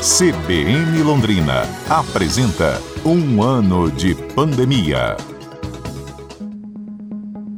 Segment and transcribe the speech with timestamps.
[0.00, 5.16] CBN Londrina apresenta Um ano de pandemia.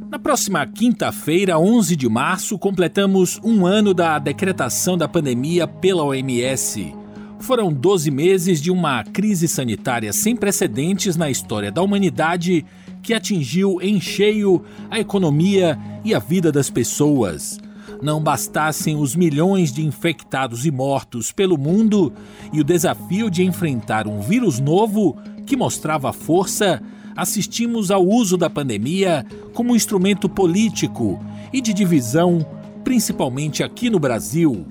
[0.09, 6.95] Na próxima quinta-feira, 11 de março, completamos um ano da decretação da pandemia pela OMS.
[7.39, 12.65] Foram 12 meses de uma crise sanitária sem precedentes na história da humanidade
[13.03, 17.59] que atingiu em cheio a economia e a vida das pessoas
[18.01, 22.11] não bastassem os milhões de infectados e mortos pelo mundo
[22.51, 26.81] e o desafio de enfrentar um vírus novo que mostrava força,
[27.15, 32.45] assistimos ao uso da pandemia como instrumento político e de divisão,
[32.83, 34.65] principalmente aqui no Brasil.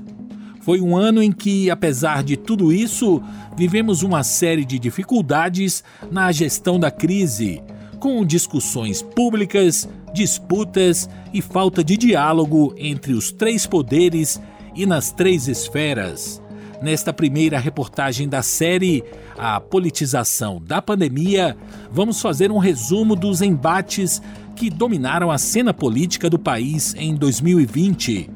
[0.60, 3.22] Foi um ano em que, apesar de tudo isso,
[3.56, 7.62] vivemos uma série de dificuldades na gestão da crise,
[7.98, 14.40] com discussões públicas disputas e falta de diálogo entre os três poderes
[14.74, 16.42] e nas três esferas.
[16.82, 19.04] Nesta primeira reportagem da série
[19.36, 21.56] A Politização da Pandemia,
[21.92, 24.22] vamos fazer um resumo dos embates
[24.56, 28.30] que dominaram a cena política do país em 2020,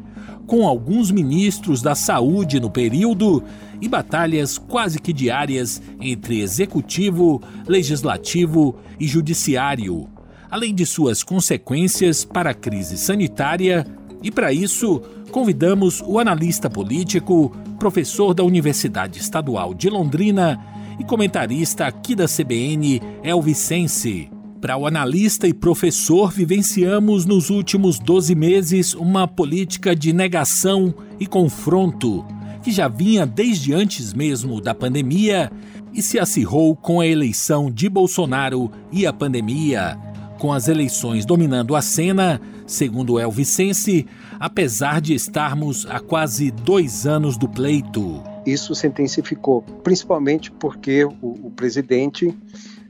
[0.46, 3.42] com alguns ministros da saúde no período
[3.80, 10.13] e batalhas quase que diárias entre executivo, legislativo e judiciário
[10.54, 13.84] além de suas consequências para a crise sanitária,
[14.22, 15.02] e para isso
[15.32, 20.64] convidamos o analista político, professor da Universidade Estadual de Londrina
[20.96, 24.30] e comentarista aqui da CBN, Elvicense.
[24.60, 31.26] Para o analista e professor, vivenciamos nos últimos 12 meses uma política de negação e
[31.26, 32.24] confronto
[32.62, 35.50] que já vinha desde antes mesmo da pandemia
[35.92, 39.98] e se acirrou com a eleição de Bolsonaro e a pandemia
[40.44, 44.06] com as eleições dominando a cena, segundo El Vicense,
[44.38, 48.22] apesar de estarmos há quase dois anos do pleito.
[48.44, 52.36] Isso se intensificou, principalmente porque o, o presidente,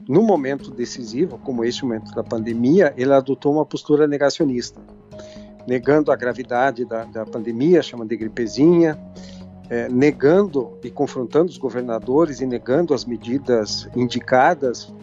[0.05, 4.81] no momento decisivo, como este momento da pandemia, ele adotou uma postura negacionista,
[5.65, 8.99] negando a gravidade da, da pandemia, chamando de gripezinha,
[9.69, 14.93] é, negando e confrontando os governadores e negando as medidas indicadas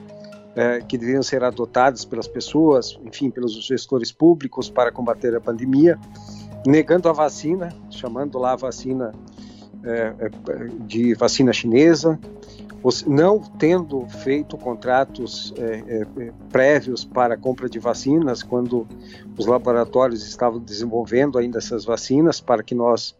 [0.55, 5.99] é, que deveriam ser adotadas pelas pessoas, enfim, pelos gestores públicos para combater a pandemia,
[6.67, 9.13] negando a vacina, chamando lá a vacina
[9.85, 10.31] é, é
[10.87, 12.19] de vacina chinesa,
[13.07, 18.87] não tendo feito contratos é, é, prévios para compra de vacinas, quando
[19.39, 23.17] os laboratórios estavam desenvolvendo ainda essas vacinas, para que nós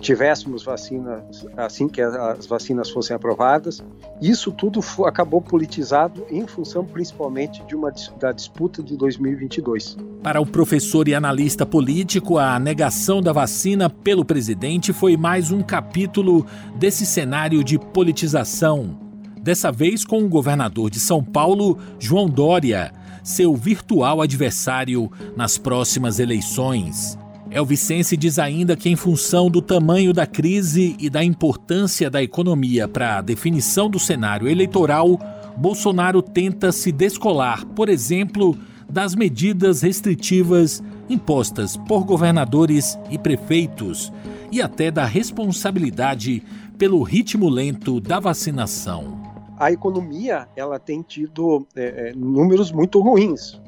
[0.00, 3.82] tivéssemos vacinas assim que as vacinas fossem aprovadas.
[4.20, 9.96] Isso tudo acabou politizado em função principalmente de uma da disputa de 2022.
[10.22, 15.62] Para o professor e analista político, a negação da vacina pelo presidente foi mais um
[15.62, 18.98] capítulo desse cenário de politização.
[19.40, 26.18] Dessa vez com o governador de São Paulo, João Dória, seu virtual adversário nas próximas
[26.18, 27.18] eleições.
[27.54, 32.88] Elvicense diz ainda que, em função do tamanho da crise e da importância da economia
[32.88, 35.16] para a definição do cenário eleitoral,
[35.56, 38.58] Bolsonaro tenta se descolar, por exemplo,
[38.90, 44.12] das medidas restritivas impostas por governadores e prefeitos
[44.50, 46.42] e até da responsabilidade
[46.76, 49.22] pelo ritmo lento da vacinação.
[49.56, 53.62] A economia ela tem tido é, é números muito ruins.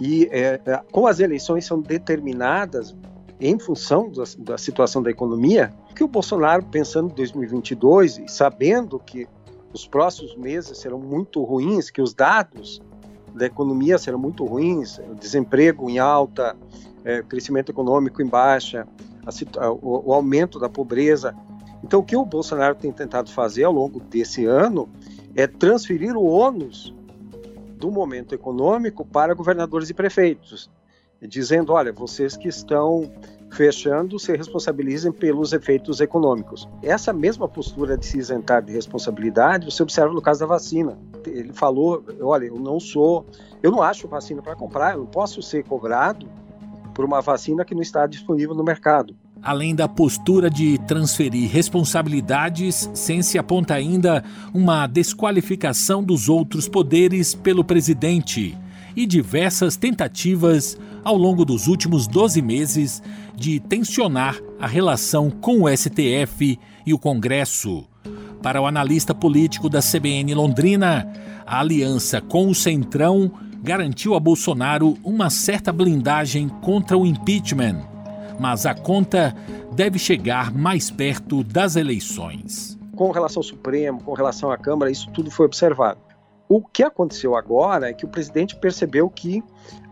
[0.00, 2.96] E é, é, como as eleições são determinadas
[3.38, 8.98] em função da, da, situação da economia, que o Bolsonaro, pensando em 2022 e sabendo
[8.98, 9.26] que
[9.72, 12.82] os próximos meses serão muito ruins, que os dados
[13.34, 16.56] da economia serão muito ruins, desemprego em alta,
[17.04, 18.86] é, crescimento econômico em baixa,
[19.58, 21.34] a, o, o aumento da pobreza.
[21.84, 24.88] Então, o que o Bolsonaro tem tentado fazer ao longo desse ano
[25.34, 26.94] é transferir o ônus
[27.80, 30.70] do momento econômico para governadores e prefeitos,
[31.22, 33.10] dizendo: olha, vocês que estão
[33.50, 36.68] fechando se responsabilizem pelos efeitos econômicos.
[36.82, 40.96] Essa mesma postura de se isentar de responsabilidade você observa no caso da vacina.
[41.26, 43.26] Ele falou: olha, eu não sou,
[43.62, 46.28] eu não acho vacina para comprar, eu não posso ser cobrado
[46.94, 49.16] por uma vacina que não está disponível no mercado.
[49.42, 54.22] Além da postura de transferir responsabilidades, Sense aponta ainda
[54.52, 58.56] uma desqualificação dos outros poderes pelo presidente
[58.94, 63.02] e diversas tentativas ao longo dos últimos 12 meses
[63.34, 67.84] de tensionar a relação com o STF e o Congresso.
[68.42, 71.10] Para o analista político da CBN Londrina,
[71.46, 73.32] a aliança com o Centrão
[73.62, 77.99] garantiu a Bolsonaro uma certa blindagem contra o impeachment
[78.40, 79.36] mas a conta
[79.72, 82.78] deve chegar mais perto das eleições.
[82.96, 86.00] com relação ao Supremo, com relação à Câmara, isso tudo foi observado.
[86.48, 89.42] O que aconteceu agora é que o presidente percebeu que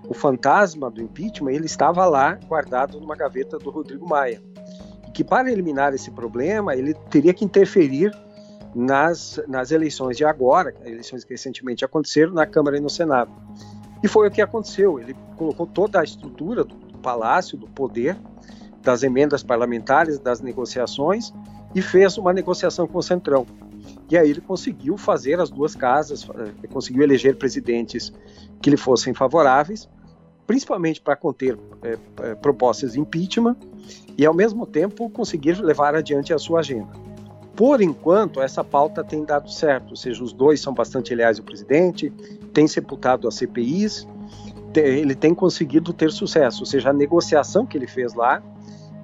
[0.09, 4.43] o fantasma do impeachment ele estava lá guardado numa gaveta do Rodrigo Maia.
[5.07, 8.11] E que para eliminar esse problema, ele teria que interferir
[8.75, 13.31] nas, nas eleições de agora, eleições que recentemente aconteceram na Câmara e no Senado.
[14.03, 14.99] E foi o que aconteceu.
[14.99, 16.75] Ele colocou toda a estrutura do,
[17.09, 18.19] palácio, do poder,
[18.83, 21.33] das emendas parlamentares, das negociações,
[21.75, 23.47] e fez uma negociação com o Centrão.
[24.11, 28.13] E aí ele conseguiu fazer as duas casas, eh, conseguiu eleger presidentes
[28.61, 29.89] que lhe fossem favoráveis,
[30.47, 33.57] principalmente para conter é, propostas de impeachment
[34.17, 36.93] e, ao mesmo tempo, conseguir levar adiante a sua agenda.
[37.57, 41.45] Por enquanto, essa pauta tem dado certo, ou seja, os dois são bastante leais ao
[41.45, 42.11] presidente,
[42.53, 44.07] tem sepultado as CPIs,
[44.75, 48.43] ele tem conseguido ter sucesso, ou seja, a negociação que ele fez lá,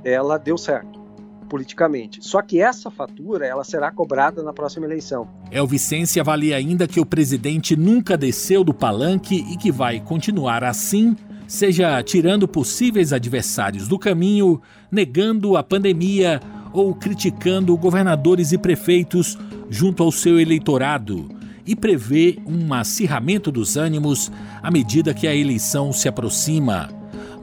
[0.05, 1.03] ela deu certo
[1.49, 2.19] politicamente.
[2.23, 5.29] Só que essa fatura ela será cobrada na próxima eleição.
[5.53, 11.17] Elvicense avalia ainda que o presidente nunca desceu do palanque e que vai continuar assim,
[11.47, 16.41] seja tirando possíveis adversários do caminho, negando a pandemia
[16.73, 19.39] ou criticando governadores e prefeitos
[19.71, 24.31] junto ao seu eleitorado e prevê um acirramento dos ânimos
[24.63, 26.89] à medida que a eleição se aproxima.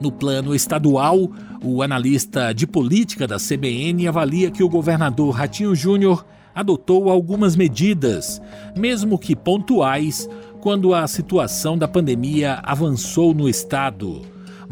[0.00, 1.30] No plano estadual,
[1.62, 6.24] o analista de política da CBN avalia que o governador Ratinho Júnior
[6.54, 8.40] adotou algumas medidas,
[8.76, 10.28] mesmo que pontuais,
[10.60, 14.22] quando a situação da pandemia avançou no estado,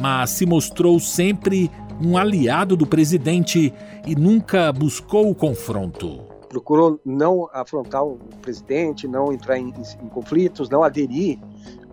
[0.01, 1.71] mas se mostrou sempre
[2.03, 3.73] um aliado do presidente
[4.07, 6.40] e nunca buscou o confronto.
[6.51, 11.39] Procurou não afrontar o presidente, não entrar em, em conflitos, não aderir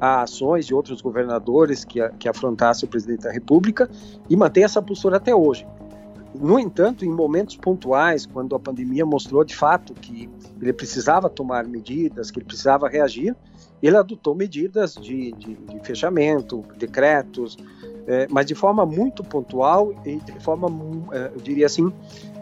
[0.02, 3.88] a ações de outros governadores que, que afrontassem o presidente da República
[4.28, 5.66] e mantém essa postura até hoje.
[6.36, 10.30] No entanto, em momentos pontuais, quando a pandemia mostrou de fato que
[10.62, 13.36] ele precisava tomar medidas, que ele precisava reagir,
[13.82, 17.58] ele adotou medidas de, de, de fechamento, decretos,
[18.08, 20.68] é, mas de forma muito pontual e de forma,
[21.12, 21.92] é, eu diria assim,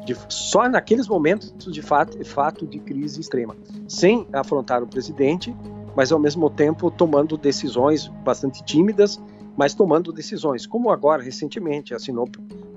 [0.05, 3.55] de, só naqueles momentos de fato, fato de crise extrema,
[3.87, 5.55] sem afrontar o presidente
[5.95, 9.19] mas ao mesmo tempo tomando decisões bastante tímidas,
[9.55, 12.27] mas tomando decisões, como agora recentemente assinou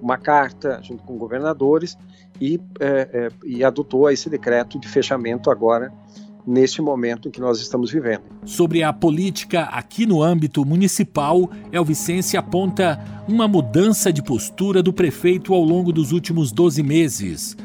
[0.00, 1.96] uma carta junto com governadores
[2.40, 5.92] e, é, é, e adotou esse decreto de fechamento agora
[6.46, 8.22] neste momento que nós estamos vivendo.
[8.46, 12.98] Sobre a política aqui no âmbito municipal, Elvicense aponta
[13.28, 17.56] uma mudança de postura do prefeito ao longo dos últimos 12 meses.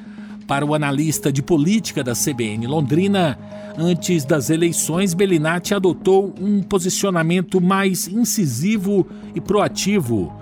[0.45, 3.39] Para o analista de política da CBN Londrina,
[3.77, 10.33] antes das eleições, Bellinati adotou um posicionamento mais incisivo e proativo,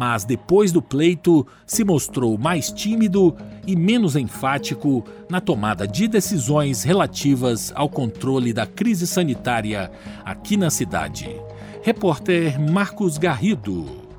[0.00, 3.36] mas depois do pleito se mostrou mais tímido
[3.66, 9.92] e menos enfático na tomada de decisões relativas ao controle da crise sanitária
[10.24, 11.28] aqui na cidade.
[11.82, 14.09] Repórter Marcos Garrido.